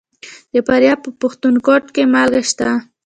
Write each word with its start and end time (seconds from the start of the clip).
د 0.53 0.55
فاریاب 0.67 0.99
په 1.05 1.11
پښتون 1.21 1.55
کوټ 1.65 1.85
کې 1.95 2.03
مالګه 2.13 2.41
شته. 2.49 2.69